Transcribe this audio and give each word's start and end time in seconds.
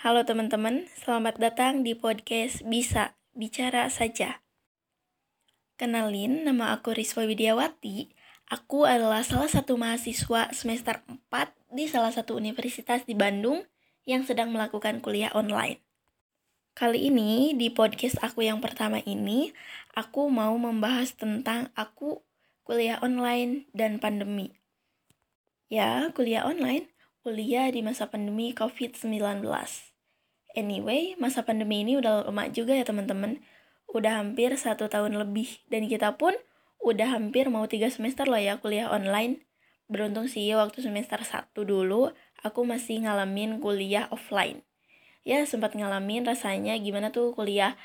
Halo 0.00 0.24
teman-teman, 0.24 0.88
selamat 0.96 1.36
datang 1.36 1.84
di 1.84 1.92
podcast 1.92 2.64
Bisa 2.64 3.20
Bicara 3.36 3.84
Saja. 3.92 4.40
Kenalin, 5.76 6.40
nama 6.40 6.72
aku 6.72 6.96
Riswa 6.96 7.28
Widiawati. 7.28 8.08
Aku 8.48 8.88
adalah 8.88 9.20
salah 9.28 9.52
satu 9.52 9.76
mahasiswa 9.76 10.56
semester 10.56 11.04
4 11.04 11.52
di 11.76 11.84
salah 11.84 12.16
satu 12.16 12.32
universitas 12.32 13.04
di 13.04 13.12
Bandung 13.12 13.60
yang 14.08 14.24
sedang 14.24 14.48
melakukan 14.56 15.04
kuliah 15.04 15.36
online. 15.36 15.84
Kali 16.72 17.12
ini, 17.12 17.52
di 17.52 17.68
podcast 17.68 18.24
aku 18.24 18.40
yang 18.40 18.64
pertama 18.64 19.04
ini, 19.04 19.52
aku 19.92 20.32
mau 20.32 20.56
membahas 20.56 21.12
tentang 21.12 21.68
aku 21.76 22.24
kuliah 22.64 22.96
online 23.04 23.68
dan 23.76 24.00
pandemi. 24.00 24.48
Ya, 25.68 26.08
kuliah 26.16 26.48
online, 26.48 26.88
kuliah 27.20 27.68
di 27.68 27.84
masa 27.84 28.08
pandemi 28.08 28.56
COVID-19. 28.56 29.44
Anyway, 30.58 31.14
masa 31.20 31.46
pandemi 31.46 31.86
ini 31.86 31.94
udah 31.94 32.26
lama 32.26 32.50
juga 32.50 32.74
ya 32.74 32.82
teman-teman. 32.82 33.38
Udah 33.90 34.22
hampir 34.22 34.50
satu 34.58 34.90
tahun 34.90 35.14
lebih. 35.18 35.62
Dan 35.70 35.86
kita 35.86 36.18
pun 36.18 36.34
udah 36.82 37.14
hampir 37.18 37.46
mau 37.52 37.68
tiga 37.70 37.86
semester 37.92 38.26
lah 38.26 38.42
ya 38.42 38.58
kuliah 38.58 38.90
online. 38.90 39.46
Beruntung 39.90 40.30
sih 40.30 40.46
waktu 40.54 40.86
semester 40.86 41.18
1 41.18 41.66
dulu, 41.66 42.14
aku 42.46 42.62
masih 42.62 43.02
ngalamin 43.02 43.58
kuliah 43.58 44.06
offline. 44.14 44.62
Ya, 45.26 45.44
sempat 45.44 45.74
ngalamin 45.74 46.24
rasanya 46.24 46.78
gimana 46.78 47.10
tuh 47.10 47.34
kuliah 47.34 47.76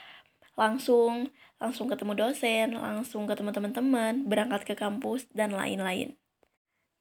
langsung, 0.56 1.34
langsung 1.60 1.92
ketemu 1.92 2.14
dosen, 2.16 2.78
langsung 2.80 3.28
ketemu 3.28 3.52
teman-teman, 3.52 4.24
berangkat 4.24 4.64
ke 4.64 4.74
kampus, 4.78 5.28
dan 5.36 5.52
lain-lain. 5.52 6.16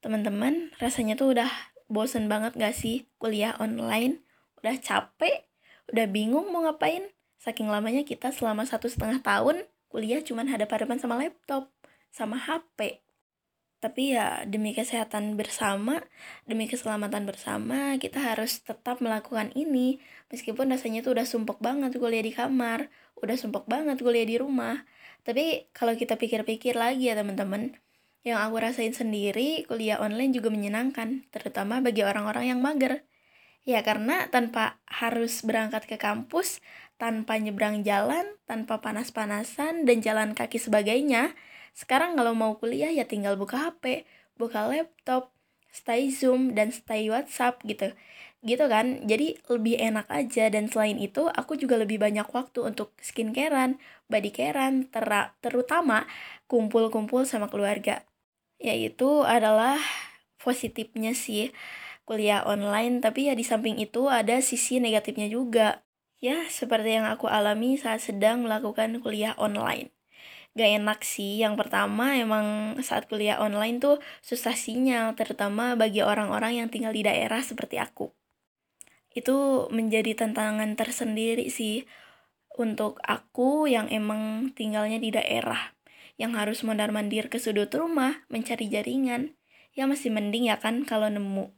Teman-teman, 0.02 0.74
rasanya 0.82 1.14
tuh 1.14 1.38
udah 1.38 1.48
bosen 1.86 2.26
banget 2.26 2.58
gak 2.58 2.74
sih 2.74 3.06
kuliah 3.22 3.54
online? 3.62 4.26
Udah 4.58 4.74
capek, 4.80 5.46
udah 5.90 6.06
bingung 6.08 6.48
mau 6.52 6.64
ngapain? 6.64 7.10
Saking 7.40 7.68
lamanya 7.68 8.06
kita 8.06 8.32
selama 8.32 8.64
satu 8.64 8.88
setengah 8.88 9.20
tahun 9.20 9.68
kuliah 9.92 10.24
cuman 10.24 10.50
hadap-hadapan 10.50 10.98
sama 10.98 11.14
laptop, 11.20 11.70
sama 12.10 12.34
HP. 12.40 13.04
Tapi 13.78 14.16
ya 14.16 14.48
demi 14.48 14.72
kesehatan 14.72 15.36
bersama, 15.36 16.00
demi 16.48 16.64
keselamatan 16.64 17.28
bersama, 17.28 18.00
kita 18.00 18.16
harus 18.16 18.64
tetap 18.64 19.04
melakukan 19.04 19.52
ini. 19.52 20.00
Meskipun 20.32 20.72
rasanya 20.72 21.04
tuh 21.04 21.20
udah 21.20 21.28
sumpok 21.28 21.60
banget 21.60 21.92
kuliah 22.00 22.24
di 22.24 22.32
kamar, 22.32 22.88
udah 23.20 23.36
sumpok 23.36 23.68
banget 23.68 24.00
kuliah 24.00 24.24
di 24.24 24.40
rumah. 24.40 24.88
Tapi 25.20 25.68
kalau 25.76 25.92
kita 26.00 26.16
pikir-pikir 26.16 26.80
lagi 26.80 27.12
ya 27.12 27.14
teman-teman, 27.14 27.76
yang 28.24 28.40
aku 28.40 28.56
rasain 28.56 28.96
sendiri, 28.96 29.68
kuliah 29.68 30.00
online 30.00 30.32
juga 30.32 30.48
menyenangkan, 30.48 31.28
terutama 31.28 31.84
bagi 31.84 32.08
orang-orang 32.08 32.56
yang 32.56 32.64
mager. 32.64 33.04
Ya 33.64 33.80
karena 33.80 34.28
tanpa 34.28 34.76
harus 34.84 35.40
berangkat 35.40 35.88
ke 35.88 35.96
kampus, 35.96 36.60
tanpa 37.00 37.40
nyebrang 37.40 37.80
jalan, 37.80 38.36
tanpa 38.44 38.84
panas-panasan, 38.84 39.88
dan 39.88 40.04
jalan 40.04 40.36
kaki 40.36 40.60
sebagainya, 40.60 41.32
sekarang 41.72 42.12
kalau 42.12 42.36
mau 42.36 42.60
kuliah 42.60 42.92
ya 42.92 43.08
tinggal 43.08 43.40
buka 43.40 43.72
HP, 43.72 44.04
buka 44.36 44.68
laptop, 44.68 45.32
stay 45.72 46.12
Zoom, 46.12 46.52
dan 46.52 46.76
stay 46.76 47.08
WhatsApp 47.08 47.64
gitu. 47.64 47.96
Gitu 48.44 48.64
kan, 48.68 49.00
jadi 49.08 49.40
lebih 49.48 49.80
enak 49.80 50.12
aja 50.12 50.52
dan 50.52 50.68
selain 50.68 51.00
itu 51.00 51.24
aku 51.32 51.56
juga 51.56 51.80
lebih 51.80 51.96
banyak 51.96 52.28
waktu 52.28 52.68
untuk 52.68 52.92
skincarean, 53.00 53.80
bodycarean, 54.12 54.92
terutama 55.40 56.04
kumpul-kumpul 56.52 57.24
sama 57.24 57.48
keluarga. 57.48 58.04
Yaitu 58.60 59.24
adalah 59.24 59.80
positifnya 60.36 61.16
sih 61.16 61.48
kuliah 62.04 62.44
online 62.44 63.00
tapi 63.00 63.32
ya 63.32 63.34
di 63.36 63.44
samping 63.44 63.80
itu 63.80 64.08
ada 64.08 64.40
sisi 64.44 64.80
negatifnya 64.80 65.28
juga 65.28 65.84
ya 66.20 66.44
seperti 66.48 67.00
yang 67.00 67.08
aku 67.08 67.28
alami 67.28 67.76
saat 67.76 68.04
sedang 68.04 68.44
melakukan 68.44 69.00
kuliah 69.00 69.36
online 69.40 69.92
gak 70.54 70.70
enak 70.70 71.00
sih 71.02 71.42
yang 71.42 71.58
pertama 71.58 72.14
emang 72.14 72.78
saat 72.84 73.10
kuliah 73.10 73.42
online 73.42 73.82
tuh 73.82 73.98
susah 74.22 74.54
sinyal 74.54 75.18
terutama 75.18 75.74
bagi 75.74 76.04
orang-orang 76.04 76.62
yang 76.62 76.68
tinggal 76.70 76.94
di 76.94 77.02
daerah 77.02 77.42
seperti 77.42 77.80
aku 77.82 78.14
itu 79.14 79.66
menjadi 79.70 80.14
tantangan 80.14 80.74
tersendiri 80.74 81.46
sih 81.50 81.86
untuk 82.54 83.02
aku 83.02 83.66
yang 83.66 83.90
emang 83.90 84.54
tinggalnya 84.54 85.02
di 85.02 85.10
daerah 85.10 85.74
yang 86.14 86.38
harus 86.38 86.62
mondar-mandir 86.62 87.26
ke 87.26 87.42
sudut 87.42 87.70
rumah 87.74 88.22
mencari 88.30 88.70
jaringan. 88.70 89.34
Ya 89.74 89.90
masih 89.90 90.14
mending 90.14 90.46
ya 90.46 90.62
kan 90.62 90.86
kalau 90.86 91.10
nemu. 91.10 91.50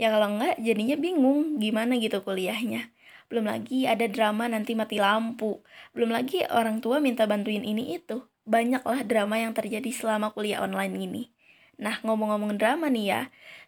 Ya 0.00 0.08
kalau 0.08 0.36
enggak 0.36 0.56
jadinya 0.60 0.96
bingung 0.96 1.60
gimana 1.60 1.96
gitu 2.00 2.24
kuliahnya. 2.24 2.92
Belum 3.28 3.48
lagi 3.48 3.88
ada 3.88 4.04
drama 4.08 4.48
nanti 4.48 4.76
mati 4.76 5.00
lampu. 5.00 5.64
Belum 5.96 6.12
lagi 6.12 6.44
orang 6.48 6.84
tua 6.84 7.00
minta 7.00 7.24
bantuin 7.24 7.64
ini 7.64 7.96
itu. 7.96 8.24
Banyaklah 8.44 9.06
drama 9.06 9.38
yang 9.38 9.56
terjadi 9.56 9.88
selama 9.88 10.34
kuliah 10.36 10.60
online 10.60 10.94
ini. 10.98 11.22
Nah, 11.80 11.98
ngomong-ngomong 12.04 12.60
drama 12.60 12.92
nih 12.92 13.06
ya, 13.08 13.22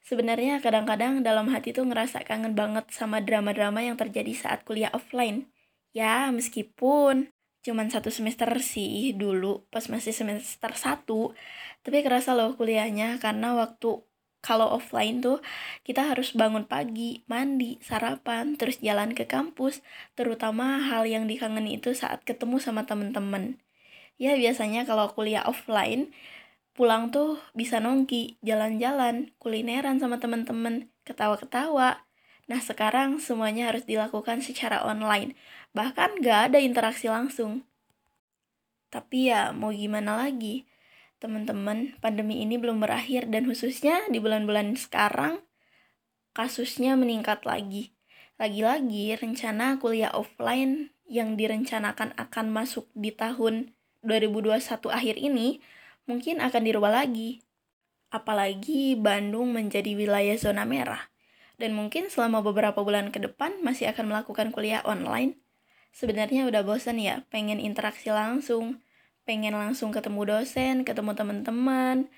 sebenarnya 0.04 0.60
kadang-kadang 0.60 1.24
dalam 1.24 1.48
hati 1.48 1.72
tuh 1.72 1.88
ngerasa 1.88 2.22
kangen 2.28 2.52
banget 2.52 2.86
sama 2.92 3.24
drama-drama 3.24 3.80
yang 3.80 3.96
terjadi 3.96 4.34
saat 4.36 4.62
kuliah 4.68 4.92
offline. 4.92 5.48
Ya, 5.96 6.28
meskipun 6.28 7.32
cuman 7.64 7.88
satu 7.88 8.12
semester 8.12 8.52
sih 8.60 9.16
dulu 9.16 9.64
pas 9.72 9.88
masih 9.88 10.12
semester 10.12 10.76
satu 10.76 11.32
tapi 11.80 12.04
kerasa 12.04 12.36
loh 12.36 12.52
kuliahnya 12.60 13.16
karena 13.24 13.56
waktu 13.56 14.04
kalau 14.44 14.68
offline 14.76 15.24
tuh 15.24 15.40
kita 15.88 16.04
harus 16.04 16.36
bangun 16.36 16.68
pagi, 16.68 17.24
mandi, 17.24 17.80
sarapan, 17.80 18.60
terus 18.60 18.76
jalan 18.84 19.16
ke 19.16 19.24
kampus, 19.24 19.80
terutama 20.12 20.84
hal 20.84 21.08
yang 21.08 21.24
dikangeni 21.24 21.80
itu 21.80 21.96
saat 21.96 22.20
ketemu 22.28 22.60
sama 22.60 22.84
temen-temen. 22.84 23.56
Ya 24.20 24.36
biasanya 24.36 24.84
kalau 24.84 25.08
kuliah 25.16 25.48
offline, 25.48 26.12
pulang 26.76 27.08
tuh 27.08 27.40
bisa 27.56 27.80
nongki, 27.80 28.36
jalan-jalan, 28.44 29.32
kulineran 29.40 29.96
sama 29.96 30.20
temen-temen, 30.20 30.92
ketawa-ketawa. 31.08 32.04
Nah 32.44 32.60
sekarang 32.60 33.16
semuanya 33.24 33.72
harus 33.72 33.88
dilakukan 33.88 34.44
secara 34.44 34.84
online, 34.84 35.32
bahkan 35.72 36.12
gak 36.20 36.52
ada 36.52 36.58
interaksi 36.60 37.08
langsung. 37.08 37.64
Tapi 38.92 39.32
ya 39.32 39.50
mau 39.50 39.72
gimana 39.72 40.20
lagi, 40.20 40.68
teman-teman, 41.18 41.98
pandemi 41.98 42.42
ini 42.42 42.58
belum 42.58 42.82
berakhir 42.82 43.30
dan 43.30 43.46
khususnya 43.50 44.06
di 44.10 44.22
bulan-bulan 44.22 44.78
sekarang 44.78 45.42
kasusnya 46.34 46.94
meningkat 46.98 47.46
lagi. 47.46 47.94
Lagi-lagi 48.38 49.14
rencana 49.14 49.78
kuliah 49.78 50.10
offline 50.10 50.90
yang 51.06 51.38
direncanakan 51.38 52.16
akan 52.18 52.46
masuk 52.50 52.90
di 52.94 53.14
tahun 53.14 53.74
2021 54.02 54.60
akhir 54.90 55.16
ini 55.16 55.62
mungkin 56.10 56.42
akan 56.42 56.62
dirubah 56.66 56.90
lagi. 57.04 57.44
Apalagi 58.10 58.98
Bandung 58.98 59.54
menjadi 59.54 59.94
wilayah 59.94 60.34
zona 60.38 60.66
merah. 60.66 61.10
Dan 61.54 61.78
mungkin 61.78 62.10
selama 62.10 62.42
beberapa 62.42 62.82
bulan 62.82 63.14
ke 63.14 63.22
depan 63.22 63.62
masih 63.62 63.90
akan 63.94 64.10
melakukan 64.10 64.50
kuliah 64.50 64.82
online 64.82 65.38
sebenarnya 65.94 66.50
udah 66.50 66.66
bosan 66.66 66.98
ya 66.98 67.22
pengen 67.30 67.62
interaksi 67.62 68.10
langsung 68.10 68.82
pengen 69.24 69.56
langsung 69.56 69.90
ketemu 69.90 70.38
dosen 70.38 70.84
ketemu 70.84 71.12
teman-teman 71.16 72.08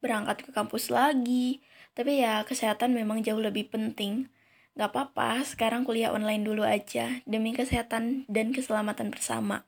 berangkat 0.00 0.46
ke 0.46 0.50
kampus 0.54 0.90
lagi 0.90 1.62
tapi 1.92 2.22
ya 2.22 2.46
kesehatan 2.46 2.94
memang 2.94 3.22
jauh 3.22 3.40
lebih 3.42 3.68
penting 3.68 4.30
Gak 4.76 4.92
apa-apa, 4.92 5.40
sekarang 5.40 5.88
kuliah 5.88 6.12
online 6.12 6.44
dulu 6.44 6.60
aja 6.60 7.24
demi 7.24 7.56
kesehatan 7.56 8.28
dan 8.28 8.52
keselamatan 8.52 9.08
bersama. 9.08 9.64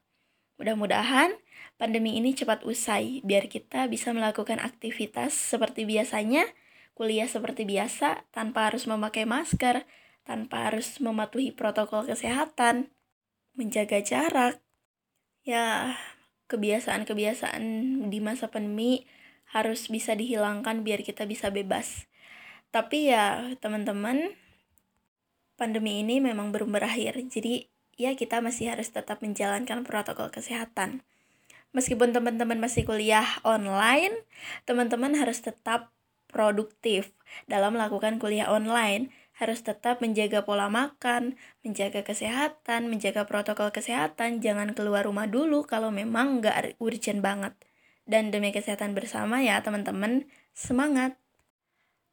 Mudah-mudahan 0.60 1.32
pandemi 1.80 2.20
ini 2.20 2.36
cepat 2.36 2.60
usai 2.68 3.24
biar 3.24 3.48
kita 3.48 3.88
bisa 3.88 4.12
melakukan 4.12 4.60
aktivitas 4.60 5.32
seperti 5.32 5.88
biasanya, 5.88 6.44
kuliah 6.92 7.24
seperti 7.24 7.64
biasa 7.64 8.28
tanpa 8.36 8.68
harus 8.68 8.84
memakai 8.84 9.24
masker, 9.24 9.88
tanpa 10.28 10.68
harus 10.68 11.00
mematuhi 11.00 11.56
protokol 11.56 12.04
kesehatan 12.04 12.92
menjaga 13.56 14.04
jarak. 14.04 14.60
Ya, 15.40 15.96
kebiasaan-kebiasaan 16.48 17.62
di 18.08 18.18
masa 18.24 18.48
pandemi 18.48 19.04
harus 19.48 19.88
bisa 19.88 20.12
dihilangkan 20.16 20.84
biar 20.84 21.04
kita 21.04 21.24
bisa 21.24 21.48
bebas. 21.52 22.08
Tapi 22.68 23.12
ya, 23.12 23.56
teman-teman, 23.60 24.36
pandemi 25.56 26.04
ini 26.04 26.20
memang 26.20 26.52
belum 26.52 26.72
berakhir. 26.72 27.16
Jadi, 27.28 27.68
ya 27.96 28.12
kita 28.12 28.44
masih 28.44 28.72
harus 28.72 28.92
tetap 28.92 29.24
menjalankan 29.24 29.84
protokol 29.84 30.28
kesehatan. 30.28 31.00
Meskipun 31.72 32.16
teman-teman 32.16 32.60
masih 32.60 32.84
kuliah 32.88 33.40
online, 33.44 34.24
teman-teman 34.64 35.16
harus 35.16 35.44
tetap 35.44 35.92
produktif 36.28 37.12
dalam 37.48 37.76
melakukan 37.76 38.20
kuliah 38.20 38.48
online 38.48 39.12
harus 39.38 39.62
tetap 39.62 40.02
menjaga 40.02 40.42
pola 40.42 40.66
makan, 40.66 41.38
menjaga 41.62 42.02
kesehatan, 42.02 42.90
menjaga 42.90 43.22
protokol 43.24 43.70
kesehatan, 43.70 44.42
jangan 44.42 44.74
keluar 44.74 45.06
rumah 45.06 45.30
dulu 45.30 45.62
kalau 45.62 45.94
memang 45.94 46.42
nggak 46.42 46.76
urgent 46.82 47.22
banget. 47.22 47.54
Dan 48.02 48.34
demi 48.34 48.50
kesehatan 48.50 48.98
bersama 48.98 49.38
ya 49.38 49.62
teman-teman, 49.62 50.26
semangat! 50.50 51.14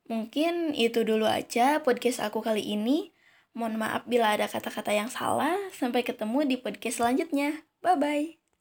Mungkin 0.05 0.77
itu 0.77 1.01
dulu 1.01 1.25
aja 1.25 1.81
podcast 1.81 2.21
aku 2.21 2.45
kali 2.45 2.61
ini. 2.61 3.09
Mohon 3.57 3.81
maaf 3.81 4.03
bila 4.05 4.37
ada 4.37 4.45
kata-kata 4.45 4.93
yang 4.93 5.09
salah. 5.09 5.57
Sampai 5.73 6.05
ketemu 6.05 6.45
di 6.45 6.55
podcast 6.61 7.01
selanjutnya. 7.01 7.65
Bye-bye. 7.81 8.44